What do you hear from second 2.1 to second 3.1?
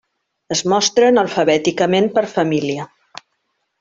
per família.